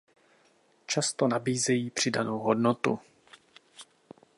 [0.87, 2.99] Často nabízejí přidanou hodnotu.